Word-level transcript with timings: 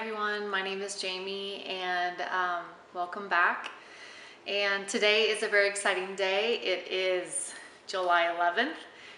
everyone, 0.00 0.48
my 0.48 0.62
name 0.62 0.80
is 0.80 1.00
Jamie 1.00 1.64
and 1.64 2.20
um, 2.32 2.62
welcome 2.94 3.28
back. 3.28 3.72
And 4.46 4.86
today 4.86 5.22
is 5.22 5.42
a 5.42 5.48
very 5.48 5.68
exciting 5.68 6.14
day. 6.14 6.60
It 6.62 6.86
is 6.88 7.52
July 7.88 8.32
11th, 8.38 8.76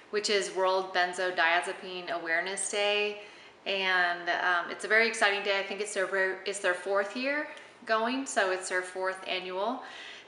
which 0.09 0.31
is 0.31 0.57
World 0.57 0.95
Benzodiazepine 0.95 2.09
Awareness 2.09 2.71
Day. 2.71 3.21
And 3.67 4.31
um, 4.31 4.71
it's 4.71 4.87
a 4.87 4.89
very 4.89 5.07
exciting 5.07 5.43
day. 5.43 5.61
I 5.61 5.63
think 5.63 5.83
it's 5.83 5.93
their, 5.93 6.39
it's 6.47 6.61
their 6.61 6.73
fourth 6.73 7.15
year 7.15 7.49
going, 7.85 8.25
so 8.25 8.51
it's 8.51 8.71
their 8.71 8.81
fourth 8.81 9.23
annual. 9.29 9.83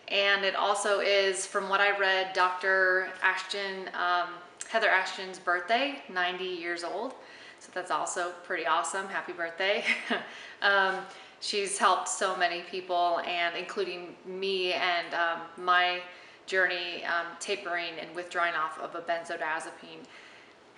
And 0.08 0.44
it 0.44 0.54
also 0.54 1.00
is, 1.00 1.46
from 1.46 1.70
what 1.70 1.80
I 1.80 1.98
read, 1.98 2.34
Dr. 2.34 3.08
Ashton, 3.22 3.88
um, 3.94 4.28
Heather 4.68 4.90
Ashton's 4.90 5.38
birthday, 5.38 6.02
90 6.12 6.44
years 6.44 6.84
old. 6.84 7.14
So 7.62 7.70
that's 7.72 7.92
also 7.92 8.32
pretty 8.42 8.66
awesome. 8.66 9.06
Happy 9.06 9.32
birthday. 9.32 9.84
um, 10.62 10.96
she's 11.38 11.78
helped 11.78 12.08
so 12.08 12.36
many 12.36 12.62
people 12.62 13.20
and 13.24 13.56
including 13.56 14.16
me 14.26 14.72
and 14.72 15.14
um, 15.14 15.42
my 15.56 16.00
journey 16.46 17.04
um, 17.04 17.26
tapering 17.38 17.92
and 18.00 18.12
withdrawing 18.16 18.54
off 18.54 18.80
of 18.80 18.96
a 18.96 19.00
benzodiazepine. 19.00 20.02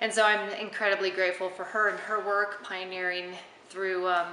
And 0.02 0.12
so 0.12 0.26
I'm 0.26 0.46
incredibly 0.60 1.08
grateful 1.08 1.48
for 1.48 1.64
her 1.64 1.88
and 1.88 1.98
her 2.00 2.22
work 2.22 2.62
pioneering 2.62 3.32
through 3.70 4.06
um, 4.06 4.26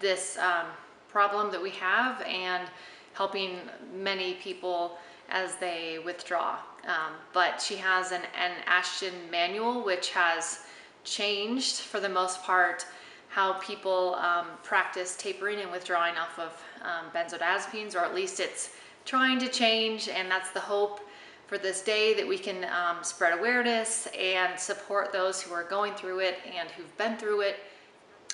this 0.00 0.36
um, 0.38 0.66
problem 1.08 1.52
that 1.52 1.62
we 1.62 1.70
have 1.70 2.20
and 2.22 2.68
helping 3.12 3.58
many 3.94 4.34
people 4.34 4.98
as 5.30 5.54
they 5.54 6.00
withdraw. 6.04 6.56
Um, 6.88 7.12
but 7.32 7.62
she 7.62 7.76
has 7.76 8.10
an, 8.10 8.22
an 8.36 8.50
Ashton 8.66 9.14
manual 9.30 9.84
which 9.84 10.10
has 10.10 10.64
changed 11.04 11.76
for 11.76 12.00
the 12.00 12.08
most 12.08 12.42
part 12.42 12.86
how 13.28 13.54
people 13.54 14.14
um, 14.16 14.46
practice 14.62 15.16
tapering 15.16 15.60
and 15.60 15.70
withdrawing 15.70 16.14
off 16.16 16.38
of 16.38 16.62
um, 16.82 17.06
benzodiazepines, 17.12 17.96
or 17.96 17.98
at 17.98 18.14
least 18.14 18.38
it's 18.38 18.70
trying 19.04 19.38
to 19.40 19.48
change, 19.48 20.08
and 20.08 20.30
that's 20.30 20.50
the 20.50 20.60
hope 20.60 21.00
for 21.46 21.58
this 21.58 21.82
day 21.82 22.14
that 22.14 22.26
we 22.26 22.38
can 22.38 22.64
um, 22.64 23.02
spread 23.02 23.36
awareness 23.36 24.08
and 24.18 24.58
support 24.58 25.12
those 25.12 25.42
who 25.42 25.52
are 25.52 25.64
going 25.64 25.92
through 25.94 26.20
it 26.20 26.38
and 26.56 26.70
who've 26.70 26.96
been 26.96 27.16
through 27.16 27.42
it. 27.42 27.56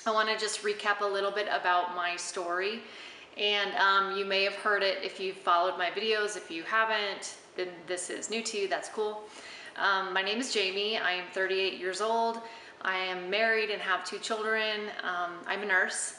I 0.05 0.11
want 0.11 0.29
to 0.29 0.37
just 0.37 0.63
recap 0.63 1.01
a 1.01 1.05
little 1.05 1.31
bit 1.31 1.47
about 1.51 1.95
my 1.95 2.15
story. 2.15 2.79
And 3.37 3.73
um, 3.75 4.17
you 4.17 4.25
may 4.25 4.43
have 4.43 4.55
heard 4.55 4.83
it 4.83 4.99
if 5.03 5.19
you've 5.19 5.37
followed 5.37 5.77
my 5.77 5.89
videos. 5.89 6.37
If 6.37 6.51
you 6.51 6.63
haven't, 6.63 7.37
then 7.55 7.69
this 7.87 8.09
is 8.09 8.29
new 8.29 8.41
to 8.43 8.57
you. 8.57 8.67
That's 8.67 8.89
cool. 8.89 9.23
Um, 9.77 10.13
my 10.13 10.21
name 10.21 10.39
is 10.39 10.53
Jamie. 10.53 10.97
I 10.97 11.13
am 11.13 11.25
38 11.33 11.79
years 11.79 12.01
old. 12.01 12.41
I 12.83 12.97
am 12.97 13.29
married 13.29 13.69
and 13.69 13.81
have 13.81 14.03
two 14.03 14.17
children. 14.17 14.89
Um, 15.03 15.31
I'm 15.47 15.61
a 15.61 15.65
nurse. 15.65 16.15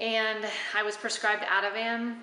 And 0.00 0.46
I 0.74 0.82
was 0.82 0.96
prescribed 0.96 1.42
Ativan 1.42 2.16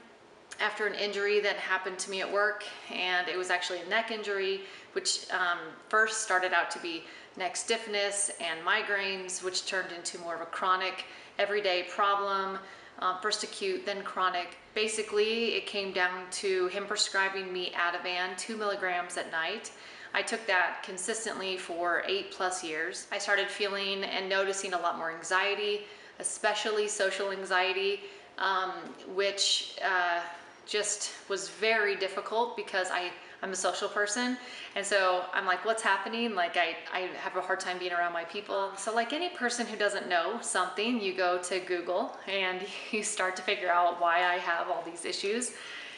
after 0.59 0.87
an 0.87 0.95
injury 0.95 1.39
that 1.41 1.57
happened 1.57 1.99
to 1.99 2.09
me 2.09 2.21
at 2.21 2.31
work. 2.31 2.63
And 2.91 3.27
it 3.27 3.37
was 3.37 3.49
actually 3.49 3.81
a 3.81 3.89
neck 3.89 4.11
injury, 4.11 4.61
which 4.93 5.27
um, 5.31 5.59
first 5.89 6.21
started 6.21 6.53
out 6.53 6.71
to 6.71 6.79
be 6.79 7.03
neck 7.35 7.55
stiffness 7.55 8.31
and 8.41 8.59
migraines, 8.65 9.43
which 9.43 9.65
turned 9.65 9.91
into 9.91 10.17
more 10.19 10.35
of 10.35 10.41
a 10.41 10.45
chronic, 10.45 11.05
everyday 11.37 11.83
problem. 11.83 12.57
Uh, 12.99 13.19
first 13.19 13.43
acute, 13.43 13.85
then 13.85 14.01
chronic. 14.01 14.57
Basically, 14.73 15.55
it 15.55 15.67
came 15.67 15.91
down 15.91 16.23
to 16.31 16.67
him 16.67 16.85
prescribing 16.85 17.53
me 17.53 17.71
Ativan, 17.75 18.35
two 18.37 18.57
milligrams 18.57 19.17
at 19.17 19.31
night. 19.31 19.71
I 20.13 20.21
took 20.21 20.45
that 20.47 20.83
consistently 20.83 21.57
for 21.57 22.03
eight 22.07 22.31
plus 22.31 22.63
years. 22.63 23.07
I 23.11 23.17
started 23.17 23.47
feeling 23.47 24.03
and 24.03 24.29
noticing 24.29 24.73
a 24.73 24.77
lot 24.79 24.97
more 24.97 25.11
anxiety, 25.11 25.81
especially 26.19 26.87
social 26.87 27.31
anxiety, 27.31 28.01
um, 28.37 28.71
which 29.15 29.75
uh, 29.83 30.21
just 30.65 31.11
was 31.29 31.49
very 31.49 31.95
difficult 31.95 32.55
because 32.55 32.89
I, 32.91 33.11
I'm 33.41 33.51
a 33.51 33.55
social 33.55 33.87
person. 33.87 34.37
And 34.75 34.85
so 34.85 35.23
I'm 35.33 35.45
like, 35.45 35.65
what's 35.65 35.83
happening? 35.83 36.35
Like 36.35 36.57
I, 36.57 36.75
I 36.91 37.09
have 37.17 37.35
a 37.35 37.41
hard 37.41 37.59
time 37.59 37.77
being 37.77 37.93
around 37.93 38.13
my 38.13 38.23
people. 38.25 38.71
So 38.77 38.93
like 38.93 39.13
any 39.13 39.29
person 39.29 39.65
who 39.65 39.77
doesn't 39.77 40.09
know 40.09 40.39
something, 40.41 40.99
you 41.01 41.13
go 41.13 41.39
to 41.43 41.59
Google 41.59 42.17
and 42.27 42.61
you 42.91 43.03
start 43.03 43.35
to 43.37 43.41
figure 43.41 43.69
out 43.69 44.01
why 44.01 44.23
I 44.23 44.37
have 44.37 44.67
all 44.69 44.83
these 44.85 45.05
issues. 45.05 45.53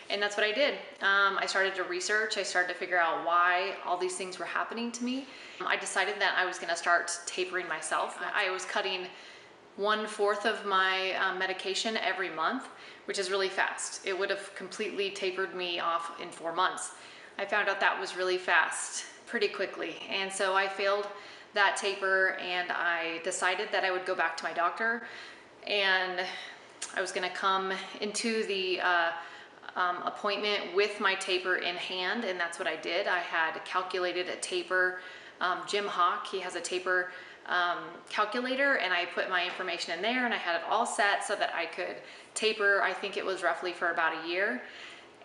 And 0.09 0.22
that's 0.22 0.36
what 0.36 0.46
I 0.46 0.52
did. 0.52 0.74
Um, 1.02 1.38
I 1.38 1.46
started 1.46 1.75
to 1.75 1.84
research. 1.84 2.38
I 2.38 2.44
started 2.44 2.70
to 2.70 2.74
figure 2.74 2.97
out 2.97 3.25
why 3.25 3.75
all 3.86 3.96
these 3.96 4.16
things 4.16 4.40
were 4.40 4.46
happening 4.46 4.92
to 4.94 5.03
me. 5.03 5.28
I 5.66 5.75
decided 5.75 6.16
that 6.20 6.36
I 6.36 6.46
was 6.46 6.58
going 6.58 6.70
to 6.70 6.75
start 6.75 7.12
tapering 7.28 7.68
myself. 7.68 8.18
I 8.34 8.50
was 8.50 8.66
cutting 8.66 9.06
one 9.75 10.08
fourth 10.08 10.46
of 10.46 10.66
my 10.66 11.14
um, 11.14 11.38
medication 11.38 11.96
every 11.98 12.30
month, 12.30 12.68
which 13.06 13.19
is 13.19 13.30
really 13.30 13.50
fast. 13.50 14.06
It 14.06 14.18
would 14.18 14.30
have 14.30 14.53
completely 14.56 15.12
tapered 15.12 15.56
me 15.56 15.80
off 15.80 16.19
in 16.19 16.30
four 16.30 16.53
months. 16.53 16.92
I 17.38 17.46
found 17.46 17.69
out 17.69 17.80
that 17.80 17.98
was 18.00 18.18
really 18.18 18.38
fast 18.38 19.06
pretty 19.28 19.48
quickly. 19.48 19.96
And 20.09 20.31
so 20.31 20.56
I 20.56 20.68
failed 20.68 21.08
that 21.53 21.78
taper 21.78 22.38
and 22.42 22.72
I 22.72 23.22
decided 23.24 23.69
that 23.72 23.84
I 23.84 23.92
would 23.92 24.06
go 24.06 24.16
back 24.16 24.36
to 24.38 24.44
my 24.44 24.53
doctor 24.53 25.03
and 25.66 26.22
I 26.96 27.02
was 27.02 27.12
gonna 27.12 27.30
come 27.30 27.72
into 28.02 28.46
the 28.48 28.81
uh, 28.81 29.12
um, 29.79 30.03
appointment 30.06 30.75
with 30.75 31.00
my 31.00 31.16
taper 31.16 31.56
in 31.56 31.75
hand, 31.75 32.25
and 32.25 32.40
that's 32.40 32.59
what 32.59 32.67
I 32.67 32.75
did. 32.75 33.07
I 33.07 33.19
had 33.19 33.53
calculated 33.66 34.28
a 34.28 34.35
taper. 34.35 35.00
Um, 35.40 35.59
Jim 35.67 35.88
Hawk, 35.88 36.28
he 36.28 36.40
has 36.41 36.56
a 36.56 36.62
taper 36.62 37.12
um, 37.47 37.79
calculator, 38.09 38.75
and 38.75 38.94
I 38.94 39.06
put 39.06 39.29
my 39.29 39.45
information 39.45 39.95
in 39.95 40.01
there, 40.01 40.25
and 40.25 40.34
I 40.34 40.38
had 40.38 40.56
it 40.57 40.62
all 40.69 40.85
set 40.85 41.23
so 41.23 41.35
that 41.38 41.53
I 41.56 41.66
could 41.66 41.95
taper, 42.35 42.81
I 42.81 42.94
think 42.94 43.16
it 43.16 43.25
was 43.25 43.41
roughly 43.41 43.72
for 43.72 43.91
about 43.91 44.13
a 44.23 44.28
year. 44.28 44.62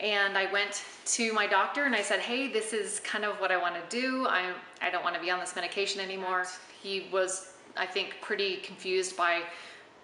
And 0.00 0.38
I 0.38 0.50
went 0.52 0.84
to 1.06 1.32
my 1.32 1.46
doctor 1.46 1.84
and 1.84 1.94
I 1.94 2.02
said, 2.02 2.18
hey, 2.18 2.52
this 2.52 2.72
is 2.72 2.98
kind 3.00 3.24
of 3.24 3.36
what 3.36 3.52
I 3.52 3.56
want 3.56 3.76
to 3.76 4.00
do. 4.00 4.26
I, 4.26 4.52
I 4.82 4.90
don't 4.90 5.04
want 5.04 5.14
to 5.14 5.20
be 5.20 5.30
on 5.30 5.38
this 5.38 5.54
medication 5.54 6.00
anymore. 6.00 6.46
He 6.82 7.06
was, 7.12 7.52
I 7.76 7.86
think, 7.86 8.16
pretty 8.20 8.56
confused 8.56 9.16
by 9.16 9.42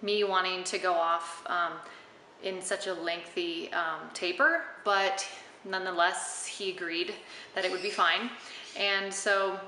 me 0.01 0.23
wanting 0.23 0.63
to 0.63 0.77
go 0.77 0.93
off 0.93 1.43
um, 1.47 1.73
in 2.43 2.61
such 2.61 2.87
a 2.87 2.93
lengthy 2.93 3.71
um, 3.73 4.09
taper, 4.13 4.63
but 4.83 5.27
nonetheless, 5.65 6.45
he 6.45 6.71
agreed 6.71 7.13
that 7.55 7.65
it 7.65 7.71
would 7.71 7.81
be 7.81 7.89
fine. 7.89 8.29
And 8.77 9.13
so 9.13 9.59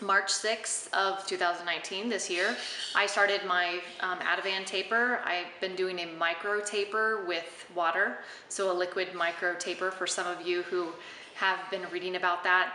March 0.00 0.28
6th 0.28 0.92
of 0.92 1.26
2019, 1.26 2.08
this 2.08 2.30
year, 2.30 2.56
I 2.94 3.06
started 3.06 3.44
my 3.46 3.80
um, 4.00 4.18
Ativan 4.20 4.64
taper. 4.64 5.20
I've 5.24 5.48
been 5.60 5.74
doing 5.74 5.98
a 5.98 6.06
micro 6.06 6.60
taper 6.60 7.24
with 7.26 7.66
water, 7.74 8.18
so 8.48 8.70
a 8.70 8.74
liquid 8.74 9.12
micro 9.14 9.54
taper 9.56 9.90
for 9.90 10.06
some 10.06 10.26
of 10.26 10.46
you 10.46 10.62
who 10.62 10.92
have 11.34 11.58
been 11.70 11.82
reading 11.90 12.16
about 12.16 12.44
that. 12.44 12.74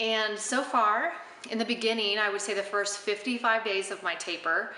And 0.00 0.38
so 0.38 0.62
far, 0.62 1.12
in 1.50 1.56
the 1.58 1.64
beginning, 1.64 2.18
I 2.18 2.28
would 2.28 2.40
say 2.40 2.52
the 2.52 2.62
first 2.62 2.98
55 2.98 3.64
days 3.64 3.90
of 3.90 4.02
my 4.02 4.14
taper 4.16 4.72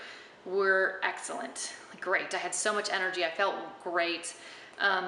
were 0.45 0.99
excellent 1.03 1.73
great. 2.03 2.33
I 2.33 2.37
had 2.37 2.53
so 2.53 2.73
much 2.73 2.89
energy. 2.91 3.23
I 3.23 3.29
felt 3.29 3.55
great. 3.81 4.35
Um, 4.79 5.05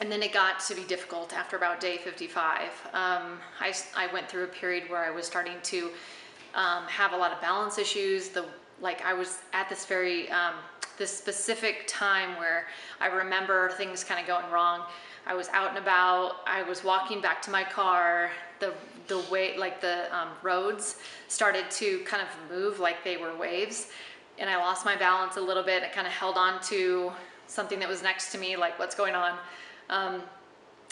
and 0.00 0.10
then 0.10 0.22
it 0.22 0.32
got 0.32 0.60
to 0.60 0.74
be 0.74 0.82
difficult 0.82 1.32
after 1.32 1.56
about 1.56 1.80
day 1.80 1.98
55. 1.98 2.62
Um, 2.92 3.38
I, 3.60 3.72
I 3.96 4.12
went 4.12 4.28
through 4.28 4.44
a 4.44 4.48
period 4.48 4.90
where 4.90 5.04
I 5.04 5.10
was 5.10 5.24
starting 5.24 5.56
to 5.62 5.90
um, 6.54 6.84
have 6.88 7.12
a 7.12 7.16
lot 7.16 7.32
of 7.32 7.40
balance 7.40 7.78
issues. 7.78 8.28
The 8.28 8.44
like 8.82 9.02
I 9.06 9.14
was 9.14 9.38
at 9.54 9.70
this 9.70 9.86
very 9.86 10.28
um, 10.30 10.54
this 10.98 11.16
specific 11.16 11.84
time 11.86 12.36
where 12.38 12.66
I 13.00 13.06
remember 13.06 13.70
things 13.70 14.04
kind 14.04 14.20
of 14.20 14.26
going 14.26 14.50
wrong. 14.50 14.82
I 15.26 15.34
was 15.34 15.48
out 15.48 15.70
and 15.70 15.78
about. 15.78 16.36
I 16.46 16.62
was 16.62 16.84
walking 16.84 17.20
back 17.22 17.40
to 17.42 17.50
my 17.50 17.64
car. 17.64 18.30
The 18.58 18.74
the 19.06 19.22
way 19.30 19.56
like 19.56 19.80
the 19.80 20.14
um, 20.14 20.28
roads 20.42 20.96
started 21.28 21.70
to 21.70 22.00
kind 22.00 22.22
of 22.22 22.28
move 22.50 22.80
like 22.80 23.02
they 23.04 23.16
were 23.16 23.34
waves, 23.36 23.88
and 24.38 24.50
I 24.50 24.56
lost 24.56 24.84
my 24.84 24.96
balance 24.96 25.36
a 25.36 25.40
little 25.40 25.62
bit. 25.62 25.82
I 25.82 25.88
kind 25.88 26.06
of 26.06 26.12
held 26.12 26.36
on 26.36 26.60
to 26.64 27.12
something 27.46 27.78
that 27.78 27.88
was 27.88 28.02
next 28.02 28.32
to 28.32 28.38
me, 28.38 28.56
like 28.56 28.78
what's 28.78 28.94
going 28.94 29.14
on. 29.14 29.38
Um, 29.88 30.22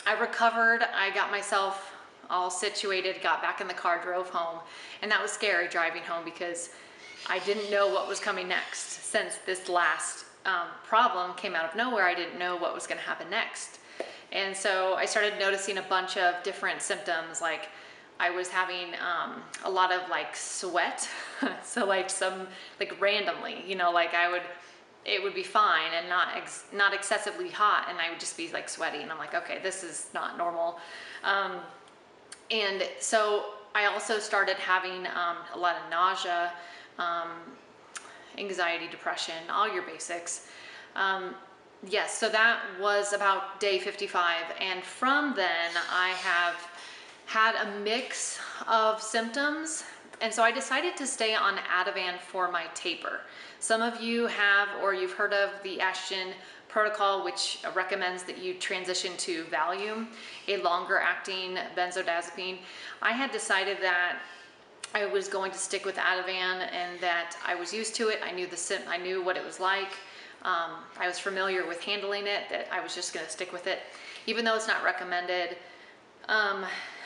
I 0.07 0.19
recovered, 0.19 0.85
I 0.95 1.13
got 1.15 1.31
myself 1.31 1.93
all 2.31 2.51
situated, 2.51 3.17
got 3.23 3.43
back 3.43 3.61
in 3.61 3.69
the 3.69 3.75
car, 3.75 4.01
drove 4.03 4.31
home. 4.31 4.61
And 5.03 5.11
that 5.11 5.21
was 5.21 5.31
scary 5.31 5.69
driving 5.69 6.03
home 6.03 6.25
because 6.25 6.71
I 7.29 7.39
didn't 7.41 7.71
know 7.71 7.89
what 7.89 8.09
was 8.09 8.21
coming 8.21 8.49
next. 8.49 9.05
Since 9.05 9.37
this 9.47 9.69
last 9.69 10.27
um, 10.47 10.69
problem 10.85 11.35
came 11.37 11.55
out 11.55 11.65
of 11.65 11.77
nowhere, 11.77 12.05
I 12.05 12.15
didn't 12.15 12.39
know 12.39 12.57
what 12.57 12.75
was 12.75 12.87
gonna 12.87 13.01
happen 13.01 13.29
next. 13.31 13.79
And 14.33 14.57
so 14.57 14.95
I 14.95 15.07
started 15.07 15.39
noticing 15.39 15.79
a 15.79 15.83
bunch 15.83 16.17
of 16.17 16.43
different 16.43 16.83
symptoms 16.83 17.41
like 17.41 17.69
I 18.21 18.31
was 18.31 18.49
having 18.49 18.95
um, 18.95 19.43
a 19.65 19.71
lot 19.71 19.93
of 19.93 20.09
like 20.09 20.37
sweat. 20.37 21.09
so 21.65 21.85
like 21.85 22.09
some, 22.09 22.47
like 22.79 23.01
randomly, 23.01 23.65
you 23.67 23.77
know, 23.77 23.91
like 23.91 24.15
I 24.15 24.31
would, 24.31 24.43
it 25.05 25.23
would 25.23 25.35
be 25.35 25.43
fine 25.43 25.93
and 25.95 26.09
not 26.09 26.29
ex 26.35 26.65
not 26.73 26.95
excessively 26.95 27.51
hot 27.51 27.89
and 27.91 27.99
I 27.99 28.09
would 28.09 28.21
just 28.21 28.39
be 28.39 28.51
like 28.53 28.69
sweaty 28.69 29.03
and 29.03 29.13
I'm 29.13 29.19
like, 29.19 29.35
okay, 29.35 29.59
this 29.63 29.85
is 29.85 30.09
not 30.15 30.39
normal. 30.39 30.79
Um, 31.23 31.57
and 32.51 32.83
so 33.01 33.47
I 33.75 33.87
also 33.87 34.19
started 34.19 34.57
having 34.57 35.07
um, 35.09 35.39
a 35.53 35.59
lot 35.59 35.77
of 35.77 35.91
nausea 35.91 36.53
um, 36.99 37.31
anxiety, 38.39 38.89
depression, 38.89 39.35
all 39.51 39.73
your 39.73 39.83
basics. 39.83 40.47
Um, 40.97 41.35
yes, 41.87 42.17
so 42.17 42.29
that 42.29 42.61
was 42.81 43.13
about 43.13 43.61
day 43.61 43.79
55. 43.79 44.45
And 44.61 44.83
from 44.83 45.35
then, 45.35 45.71
I 45.91 46.11
have 46.11 46.55
had 47.27 47.55
a 47.57 47.81
mix 47.81 48.39
of 48.69 49.03
symptoms. 49.03 49.85
And 50.21 50.33
so 50.33 50.43
I 50.43 50.53
decided 50.53 50.97
to 50.97 51.07
stay 51.07 51.35
on 51.35 51.57
Ativan 51.57 52.19
for 52.21 52.51
my 52.51 52.65
taper. 52.75 53.21
Some 53.59 53.83
of 53.83 54.01
you 54.01 54.27
have, 54.27 54.69
or 54.83 54.95
you've 54.95 55.13
heard 55.13 55.33
of 55.33 55.51
the 55.63 55.81
Ashton 55.81 56.29
protocol, 56.69 57.25
which 57.25 57.61
recommends 57.75 58.23
that 58.25 58.39
you 58.39 58.55
transition 58.55 59.13
to 59.17 59.45
Valium, 59.45 60.09
a 60.49 60.57
longer 60.59 60.99
acting 60.99 61.57
benzodiazepine. 61.77 62.59
I 63.01 63.13
had 63.13 63.31
decided 63.31 63.79
that 63.81 64.19
I 64.95 65.07
was 65.07 65.29
going 65.29 65.51
to 65.53 65.59
stick 65.59 65.85
with 65.85 65.97
Ativan 65.97 66.69
and 66.73 67.01
that 67.01 67.37
I 67.45 67.55
was 67.55 67.73
used 67.73 67.95
to 67.97 68.09
it. 68.09 68.21
I 68.25 68.31
knew 68.31 68.47
the 68.47 68.81
I 68.89 68.97
knew 68.97 69.23
what 69.23 69.37
it 69.37 69.45
was 69.45 69.59
like. 69.59 69.93
Um, 70.43 70.73
I 70.99 71.09
was 71.09 71.19
familiar 71.19 71.67
with 71.67 71.81
handling 71.81 72.27
it, 72.27 72.49
that 72.51 72.69
I 72.71 72.81
was 72.81 72.95
just 72.95 73.15
gonna 73.15 73.29
stick 73.29 73.53
with 73.53 73.67
it. 73.67 73.79
Even 74.27 74.45
though 74.45 74.55
it's 74.55 74.69
not 74.69 74.85
recommended, 74.85 75.57
um, 76.29 76.65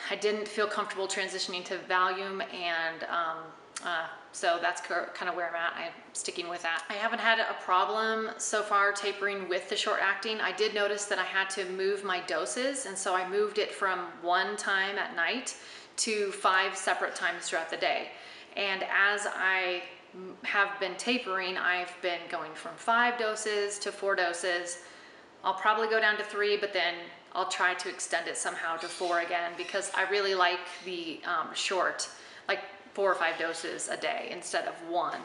I 0.09 0.15
didn't 0.15 0.47
feel 0.47 0.67
comfortable 0.67 1.07
transitioning 1.07 1.63
to 1.65 1.77
Valium 1.89 2.43
and 2.53 3.03
um, 3.03 3.37
uh, 3.85 4.07
so 4.31 4.59
that's 4.61 4.81
kind 4.81 5.29
of 5.29 5.35
where 5.35 5.49
I'm 5.49 5.55
at. 5.55 5.73
I'm 5.75 5.93
sticking 6.13 6.49
with 6.49 6.61
that. 6.63 6.83
I 6.89 6.93
haven't 6.93 7.19
had 7.19 7.39
a 7.39 7.55
problem 7.63 8.29
so 8.37 8.61
far 8.61 8.91
tapering 8.91 9.47
with 9.47 9.69
the 9.69 9.75
short 9.75 9.99
acting. 10.01 10.41
I 10.41 10.51
did 10.51 10.73
notice 10.73 11.05
that 11.05 11.17
I 11.17 11.23
had 11.23 11.49
to 11.51 11.65
move 11.65 12.03
my 12.03 12.19
doses 12.21 12.85
and 12.85 12.97
so 12.97 13.15
I 13.15 13.27
moved 13.29 13.57
it 13.57 13.71
from 13.71 13.99
one 14.21 14.57
time 14.57 14.97
at 14.97 15.15
night 15.15 15.55
to 15.97 16.31
five 16.31 16.75
separate 16.75 17.15
times 17.15 17.47
throughout 17.47 17.69
the 17.69 17.77
day. 17.77 18.09
And 18.55 18.83
as 18.83 19.27
I 19.27 19.83
have 20.43 20.79
been 20.79 20.95
tapering, 20.95 21.57
I've 21.57 21.93
been 22.01 22.19
going 22.29 22.53
from 22.53 22.71
five 22.75 23.17
doses 23.19 23.79
to 23.79 23.91
four 23.91 24.15
doses. 24.15 24.79
I'll 25.43 25.53
probably 25.53 25.87
go 25.87 25.99
down 25.99 26.17
to 26.17 26.23
three, 26.23 26.57
but 26.57 26.73
then 26.73 26.95
I'll 27.33 27.49
try 27.49 27.73
to 27.75 27.89
extend 27.89 28.27
it 28.27 28.37
somehow 28.37 28.77
to 28.77 28.87
four 28.87 29.21
again 29.21 29.51
because 29.57 29.91
I 29.95 30.09
really 30.09 30.35
like 30.35 30.59
the 30.85 31.21
um, 31.25 31.53
short, 31.53 32.09
like 32.47 32.59
four 32.93 33.11
or 33.11 33.15
five 33.15 33.37
doses 33.37 33.87
a 33.87 33.97
day 33.97 34.29
instead 34.31 34.65
of 34.67 34.73
one, 34.89 35.19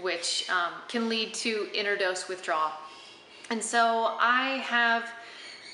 which 0.00 0.48
um, 0.50 0.72
can 0.88 1.08
lead 1.08 1.34
to 1.34 1.68
interdose 1.74 2.28
withdrawal. 2.28 2.72
And 3.50 3.62
so 3.62 4.16
I 4.20 4.62
have 4.64 5.10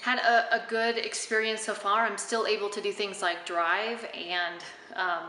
had 0.03 0.19
a, 0.19 0.57
a, 0.57 0.63
good 0.69 0.99
experience 0.99 1.63
so 1.63 1.73
far. 1.73 2.05
I'm 2.05 2.19
still 2.19 2.47
able 2.47 2.69
to 2.69 2.81
do 2.81 2.93
things 2.93 3.23
like 3.23 3.47
drive 3.47 4.07
and 4.15 4.63
um, 4.95 5.25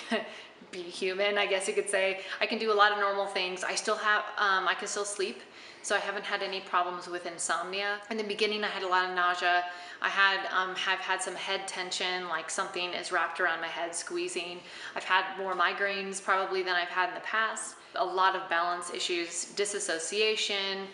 be 0.70 0.82
human, 0.82 1.38
I 1.38 1.46
guess 1.46 1.68
you 1.68 1.74
could 1.74 1.88
say. 1.88 2.20
I 2.40 2.46
can 2.46 2.58
do 2.58 2.72
a 2.72 2.74
lot 2.74 2.92
of 2.92 2.98
normal 2.98 3.26
things. 3.26 3.62
I 3.62 3.74
still 3.74 3.96
have, 3.96 4.22
um, 4.38 4.66
I 4.66 4.74
can 4.74 4.88
still 4.88 5.04
sleep. 5.04 5.40
So 5.84 5.96
I 5.96 5.98
haven't 5.98 6.24
had 6.24 6.42
any 6.42 6.60
problems 6.60 7.08
with 7.08 7.26
insomnia. 7.26 7.98
In 8.08 8.16
the 8.16 8.22
beginning, 8.22 8.62
I 8.62 8.68
had 8.68 8.84
a 8.84 8.88
lot 8.88 9.08
of 9.08 9.16
nausea. 9.16 9.64
I 10.00 10.08
had 10.08 10.46
um, 10.52 10.76
have 10.76 11.00
had 11.00 11.20
some 11.20 11.34
head 11.34 11.66
tension, 11.66 12.28
like 12.28 12.50
something 12.50 12.92
is 12.92 13.10
wrapped 13.10 13.40
around 13.40 13.60
my 13.60 13.66
head, 13.66 13.92
squeezing. 13.92 14.60
I've 14.94 15.02
had 15.02 15.24
more 15.36 15.54
migraines 15.54 16.22
probably 16.22 16.62
than 16.62 16.74
I've 16.74 16.88
had 16.88 17.08
in 17.08 17.14
the 17.16 17.20
past. 17.20 17.74
A 17.96 18.04
lot 18.04 18.36
of 18.36 18.48
balance 18.48 18.94
issues, 18.94 19.46
disassociation, 19.56 20.86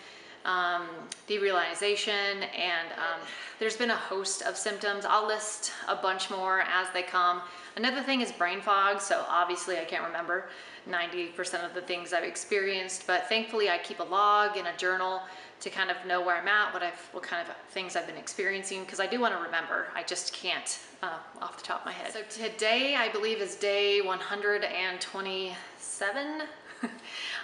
um, 0.46 0.88
derealization, 1.28 2.46
and 2.56 2.92
um, 2.96 3.20
there's 3.58 3.76
been 3.76 3.90
a 3.90 3.96
host 3.96 4.42
of 4.42 4.56
symptoms. 4.56 5.04
I'll 5.04 5.26
list 5.26 5.72
a 5.86 5.96
bunch 5.96 6.30
more 6.30 6.62
as 6.62 6.86
they 6.94 7.02
come. 7.02 7.42
Another 7.78 8.02
thing 8.02 8.20
is 8.22 8.32
brain 8.32 8.60
fog, 8.60 9.00
so 9.00 9.24
obviously 9.28 9.78
I 9.78 9.84
can't 9.84 10.02
remember 10.02 10.46
90% 10.90 11.64
of 11.64 11.74
the 11.74 11.80
things 11.80 12.12
I've 12.12 12.24
experienced, 12.24 13.06
but 13.06 13.28
thankfully 13.28 13.70
I 13.70 13.78
keep 13.78 14.00
a 14.00 14.04
log 14.04 14.56
and 14.56 14.66
a 14.66 14.76
journal 14.76 15.22
to 15.60 15.70
kind 15.70 15.88
of 15.88 15.96
know 16.04 16.20
where 16.20 16.36
I'm 16.36 16.48
at, 16.48 16.74
what 16.74 16.82
I've, 16.82 16.98
what 17.12 17.22
kind 17.22 17.46
of 17.46 17.54
things 17.70 17.94
I've 17.94 18.08
been 18.08 18.16
experiencing, 18.16 18.82
because 18.82 18.98
I 18.98 19.06
do 19.06 19.20
want 19.20 19.32
to 19.32 19.40
remember. 19.40 19.86
I 19.94 20.02
just 20.02 20.32
can't 20.32 20.80
uh, 21.04 21.18
off 21.40 21.56
the 21.56 21.62
top 21.62 21.82
of 21.82 21.86
my 21.86 21.92
head. 21.92 22.12
So 22.12 22.22
today 22.28 22.96
I 22.96 23.10
believe 23.10 23.38
is 23.38 23.54
day 23.54 24.00
127. 24.00 26.26
I 26.82 26.88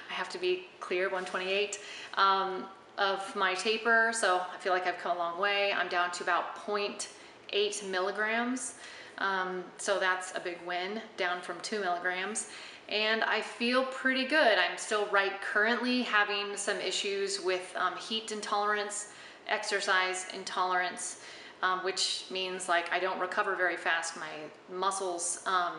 have 0.08 0.28
to 0.30 0.38
be 0.38 0.66
clear, 0.80 1.04
128. 1.04 1.78
Um, 2.14 2.64
of 2.98 3.36
my 3.36 3.54
taper, 3.54 4.10
so 4.12 4.40
I 4.52 4.58
feel 4.58 4.72
like 4.72 4.88
I've 4.88 4.98
come 4.98 5.16
a 5.16 5.18
long 5.18 5.40
way. 5.40 5.72
I'm 5.72 5.88
down 5.88 6.10
to 6.12 6.22
about 6.24 6.56
0.8 6.56 7.88
milligrams, 7.88 8.74
um, 9.18 9.64
so 9.76 9.98
that's 9.98 10.34
a 10.36 10.40
big 10.40 10.58
win, 10.66 11.00
down 11.16 11.40
from 11.40 11.60
two 11.60 11.80
milligrams. 11.80 12.48
And 12.88 13.24
I 13.24 13.40
feel 13.40 13.84
pretty 13.86 14.24
good. 14.24 14.58
I'm 14.58 14.76
still 14.76 15.06
right 15.06 15.40
currently 15.40 16.02
having 16.02 16.56
some 16.56 16.78
issues 16.80 17.40
with 17.40 17.74
um, 17.76 17.96
heat 17.96 18.30
intolerance, 18.30 19.08
exercise 19.48 20.26
intolerance, 20.34 21.20
um, 21.62 21.80
which 21.80 22.24
means 22.30 22.68
like 22.68 22.92
I 22.92 22.98
don't 22.98 23.18
recover 23.18 23.56
very 23.56 23.76
fast. 23.76 24.16
My 24.16 24.74
muscles, 24.74 25.42
um, 25.46 25.72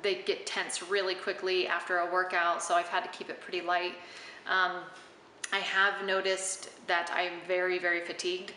they 0.00 0.16
get 0.16 0.46
tense 0.46 0.82
really 0.82 1.14
quickly 1.14 1.66
after 1.66 1.98
a 1.98 2.10
workout, 2.10 2.62
so 2.62 2.74
I've 2.74 2.88
had 2.88 3.02
to 3.04 3.10
keep 3.10 3.28
it 3.28 3.40
pretty 3.40 3.60
light. 3.60 3.94
Um, 4.48 4.72
I 5.52 5.58
have 5.58 6.06
noticed 6.06 6.70
that 6.86 7.10
I'm 7.14 7.40
very, 7.46 7.78
very 7.78 8.00
fatigued 8.00 8.52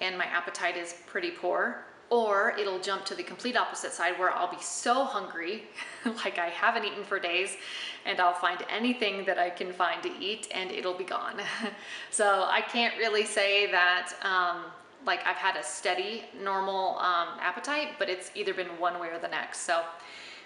and 0.00 0.18
my 0.18 0.24
appetite 0.24 0.76
is 0.76 0.96
pretty 1.06 1.30
poor. 1.30 1.84
Or 2.10 2.54
it'll 2.58 2.78
jump 2.78 3.04
to 3.06 3.14
the 3.14 3.22
complete 3.22 3.56
opposite 3.56 3.92
side 3.92 4.18
where 4.18 4.30
I'll 4.30 4.50
be 4.50 4.62
so 4.62 5.04
hungry, 5.04 5.64
like 6.04 6.38
I 6.38 6.48
haven't 6.48 6.84
eaten 6.84 7.02
for 7.04 7.18
days, 7.18 7.56
and 8.04 8.20
I'll 8.20 8.34
find 8.34 8.64
anything 8.70 9.24
that 9.24 9.38
I 9.38 9.50
can 9.50 9.72
find 9.72 10.02
to 10.02 10.10
eat 10.20 10.48
and 10.52 10.70
it'll 10.70 10.96
be 10.96 11.04
gone. 11.04 11.40
so 12.10 12.46
I 12.48 12.60
can't 12.60 12.96
really 12.98 13.24
say 13.24 13.70
that 13.70 14.12
um, 14.22 14.64
like 15.06 15.26
I've 15.26 15.36
had 15.36 15.56
a 15.56 15.62
steady, 15.62 16.24
normal 16.42 16.98
um, 16.98 17.28
appetite, 17.40 17.98
but 17.98 18.08
it's 18.08 18.30
either 18.34 18.54
been 18.54 18.68
one 18.78 19.00
way 19.00 19.08
or 19.08 19.18
the 19.18 19.28
next. 19.28 19.60
So 19.60 19.82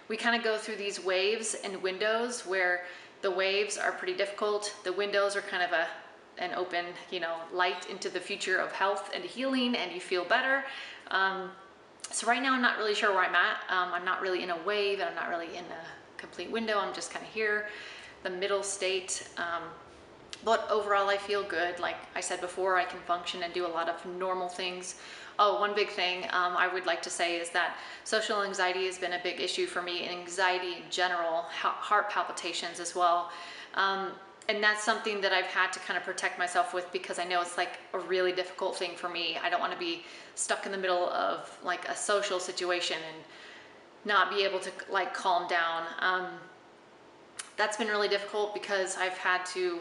we 0.08 0.16
kind 0.16 0.36
of 0.36 0.42
go 0.42 0.56
through 0.56 0.76
these 0.76 1.04
waves 1.04 1.56
and 1.64 1.82
windows 1.82 2.46
where 2.46 2.84
the 3.22 3.30
waves 3.30 3.76
are 3.76 3.92
pretty 3.92 4.14
difficult. 4.14 4.74
The 4.84 4.92
windows 4.92 5.36
are 5.36 5.42
kind 5.42 5.62
of 5.62 5.72
a 5.72 5.86
an 6.38 6.54
open, 6.54 6.86
you 7.10 7.20
know, 7.20 7.36
light 7.52 7.88
into 7.90 8.08
the 8.08 8.20
future 8.20 8.58
of 8.58 8.72
health 8.72 9.10
and 9.14 9.24
healing 9.24 9.74
and 9.74 9.92
you 9.92 10.00
feel 10.00 10.24
better. 10.24 10.64
Um, 11.10 11.50
so 12.10 12.26
right 12.26 12.42
now 12.42 12.54
I'm 12.54 12.62
not 12.62 12.78
really 12.78 12.94
sure 12.94 13.12
where 13.12 13.24
I'm 13.24 13.34
at. 13.34 13.56
Um, 13.68 13.92
I'm 13.92 14.04
not 14.04 14.20
really 14.20 14.42
in 14.42 14.50
a 14.50 14.62
wave 14.64 15.00
and 15.00 15.08
I'm 15.08 15.14
not 15.14 15.28
really 15.28 15.56
in 15.56 15.64
a 15.64 16.16
complete 16.16 16.50
window. 16.50 16.78
I'm 16.78 16.94
just 16.94 17.10
kind 17.10 17.24
of 17.24 17.32
here, 17.32 17.68
the 18.22 18.30
middle 18.30 18.62
state. 18.62 19.28
Um, 19.36 19.62
but 20.44 20.70
overall 20.70 21.08
I 21.08 21.16
feel 21.16 21.42
good. 21.42 21.80
Like 21.80 21.96
I 22.14 22.20
said 22.20 22.40
before, 22.40 22.76
I 22.76 22.84
can 22.84 23.00
function 23.00 23.42
and 23.42 23.52
do 23.52 23.66
a 23.66 23.68
lot 23.68 23.88
of 23.88 24.04
normal 24.06 24.48
things 24.48 24.96
Oh, 25.40 25.60
one 25.60 25.72
big 25.72 25.90
thing 25.90 26.24
um, 26.32 26.56
I 26.56 26.66
would 26.66 26.84
like 26.84 27.00
to 27.02 27.10
say 27.10 27.36
is 27.36 27.50
that 27.50 27.76
social 28.02 28.42
anxiety 28.42 28.86
has 28.86 28.98
been 28.98 29.12
a 29.12 29.20
big 29.22 29.40
issue 29.40 29.66
for 29.66 29.80
me, 29.80 30.08
anxiety 30.08 30.78
in 30.78 30.90
general, 30.90 31.42
heart 31.52 32.10
palpitations 32.10 32.80
as 32.80 32.96
well. 32.96 33.30
Um, 33.74 34.10
and 34.48 34.62
that's 34.62 34.82
something 34.82 35.20
that 35.20 35.32
I've 35.32 35.46
had 35.46 35.72
to 35.74 35.78
kind 35.80 35.98
of 35.98 36.04
protect 36.04 36.38
myself 36.38 36.72
with 36.72 36.90
because 36.90 37.18
I 37.18 37.24
know 37.24 37.42
it's 37.42 37.58
like 37.58 37.78
a 37.92 37.98
really 37.98 38.32
difficult 38.32 38.76
thing 38.76 38.92
for 38.96 39.08
me. 39.08 39.38
I 39.42 39.50
don't 39.50 39.60
want 39.60 39.72
to 39.72 39.78
be 39.78 40.04
stuck 40.36 40.64
in 40.64 40.72
the 40.72 40.78
middle 40.78 41.10
of 41.10 41.56
like 41.62 41.86
a 41.88 41.94
social 41.94 42.40
situation 42.40 42.96
and 42.96 43.24
not 44.06 44.30
be 44.30 44.44
able 44.44 44.58
to 44.60 44.70
like 44.90 45.12
calm 45.12 45.46
down. 45.48 45.84
Um, 46.00 46.26
that's 47.58 47.76
been 47.76 47.88
really 47.88 48.08
difficult 48.08 48.54
because 48.54 48.96
I've 48.96 49.18
had 49.18 49.44
to, 49.46 49.80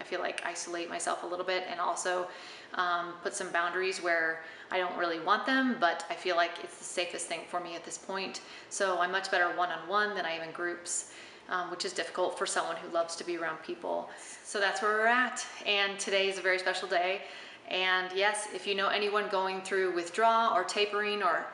I 0.00 0.04
feel 0.04 0.20
like, 0.20 0.40
isolate 0.46 0.88
myself 0.88 1.22
a 1.22 1.26
little 1.26 1.44
bit 1.44 1.64
and 1.70 1.78
also 1.78 2.28
um, 2.74 3.12
put 3.22 3.34
some 3.34 3.50
boundaries 3.50 4.02
where 4.02 4.44
I 4.70 4.78
don't 4.78 4.96
really 4.96 5.20
want 5.20 5.44
them, 5.44 5.76
but 5.78 6.04
I 6.08 6.14
feel 6.14 6.36
like 6.36 6.52
it's 6.62 6.78
the 6.78 6.84
safest 6.84 7.26
thing 7.26 7.40
for 7.48 7.60
me 7.60 7.74
at 7.74 7.84
this 7.84 7.98
point. 7.98 8.40
So 8.70 8.98
I'm 8.98 9.12
much 9.12 9.30
better 9.30 9.48
one-on-one 9.56 10.14
than 10.14 10.24
I 10.24 10.32
am 10.32 10.42
in 10.42 10.52
groups, 10.52 11.12
um, 11.48 11.70
which 11.70 11.84
is 11.84 11.92
difficult 11.92 12.38
for 12.38 12.46
someone 12.46 12.76
who 12.76 12.88
loves 12.92 13.16
to 13.16 13.24
be 13.24 13.36
around 13.36 13.56
people. 13.62 14.08
So 14.44 14.60
that's 14.60 14.82
where 14.82 14.92
we're 14.92 15.06
at. 15.06 15.44
And 15.66 15.98
today 15.98 16.28
is 16.28 16.38
a 16.38 16.42
very 16.42 16.58
special 16.58 16.88
day. 16.88 17.22
And 17.68 18.08
yes, 18.14 18.48
if 18.54 18.66
you 18.66 18.74
know 18.74 18.88
anyone 18.88 19.28
going 19.28 19.60
through 19.62 19.94
withdrawal 19.94 20.54
or 20.54 20.64
tapering 20.64 21.22
or 21.22 21.46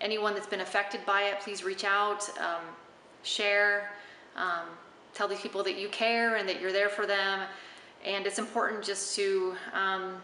anyone 0.00 0.34
that's 0.34 0.46
been 0.46 0.60
affected 0.60 1.04
by 1.06 1.22
it, 1.22 1.40
please 1.40 1.64
reach 1.64 1.84
out, 1.84 2.28
um, 2.38 2.64
share, 3.22 3.92
um, 4.36 4.66
tell 5.14 5.28
these 5.28 5.40
people 5.40 5.62
that 5.64 5.78
you 5.78 5.88
care 5.88 6.36
and 6.36 6.48
that 6.48 6.60
you're 6.60 6.72
there 6.72 6.88
for 6.88 7.06
them. 7.06 7.40
And 8.04 8.26
it's 8.26 8.38
important 8.38 8.82
just 8.82 9.16
to 9.16 9.54
um, 9.72 10.16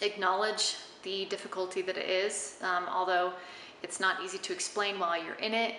acknowledge 0.00 0.76
the 1.02 1.24
difficulty 1.26 1.82
that 1.82 1.96
it 1.96 2.08
is, 2.08 2.58
um, 2.62 2.84
although 2.88 3.32
it's 3.82 4.00
not 4.00 4.22
easy 4.22 4.38
to 4.38 4.52
explain 4.52 4.98
while 4.98 5.22
you're 5.22 5.34
in 5.34 5.54
it. 5.54 5.74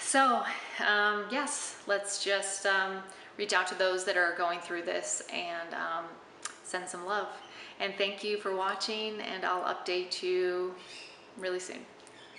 So 0.00 0.42
um, 0.86 1.24
yes, 1.30 1.76
let's 1.86 2.22
just 2.22 2.66
um, 2.66 2.98
reach 3.36 3.52
out 3.52 3.66
to 3.68 3.74
those 3.74 4.04
that 4.04 4.16
are 4.16 4.34
going 4.36 4.60
through 4.60 4.82
this 4.82 5.22
and 5.32 5.74
um, 5.74 6.04
send 6.64 6.88
some 6.88 7.06
love. 7.06 7.28
And 7.80 7.94
thank 7.96 8.22
you 8.22 8.36
for 8.36 8.54
watching 8.54 9.20
and 9.20 9.44
I'll 9.44 9.74
update 9.74 10.22
you 10.22 10.74
really 11.38 11.60
soon. 11.60 11.78